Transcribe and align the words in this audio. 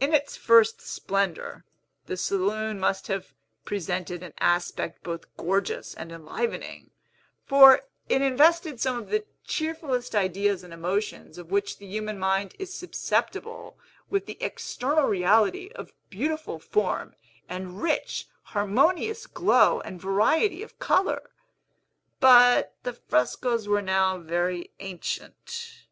In 0.00 0.12
its 0.12 0.36
first 0.36 0.82
splendor, 0.82 1.64
the 2.04 2.18
saloon 2.18 2.78
must 2.78 3.06
have 3.06 3.32
presented 3.64 4.22
an 4.22 4.34
aspect 4.38 5.02
both 5.02 5.34
gorgeous 5.38 5.94
and 5.94 6.12
enlivening; 6.12 6.90
for 7.46 7.80
it 8.10 8.20
invested 8.20 8.78
some 8.80 8.98
of 8.98 9.08
the 9.08 9.24
cheerfullest 9.46 10.14
ideas 10.14 10.62
and 10.62 10.74
emotions 10.74 11.38
of 11.38 11.50
which 11.50 11.78
the 11.78 11.86
human 11.86 12.18
mind 12.18 12.54
is 12.58 12.74
susceptible 12.74 13.78
with 14.10 14.26
the 14.26 14.36
external 14.42 15.04
reality 15.04 15.70
of 15.74 15.94
beautiful 16.10 16.58
form, 16.58 17.14
and 17.48 17.80
rich, 17.80 18.28
harmonious 18.42 19.26
glow 19.26 19.80
and 19.80 20.02
variety 20.02 20.62
of 20.62 20.78
color. 20.78 21.30
But 22.20 22.74
the 22.82 22.92
frescos 22.92 23.66
were 23.68 23.80
now 23.80 24.18
very 24.18 24.72
ancient. 24.80 25.86